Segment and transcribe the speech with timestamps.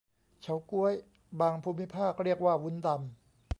[0.41, 0.93] เฉาก๊วย
[1.39, 2.99] บางภูมิภาคเรียกว่าวุ้นดำ